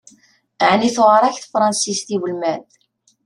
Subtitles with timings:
[0.71, 2.67] Ɛni tewεeṛ-ak tefransist i ulmad?